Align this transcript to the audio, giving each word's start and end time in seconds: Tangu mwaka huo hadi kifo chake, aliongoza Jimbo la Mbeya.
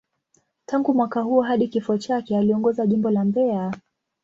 Tangu 0.65 0.93
mwaka 0.93 1.21
huo 1.21 1.41
hadi 1.41 1.67
kifo 1.67 1.97
chake, 1.97 2.37
aliongoza 2.37 2.87
Jimbo 2.87 3.11
la 3.11 3.25
Mbeya. 3.25 3.73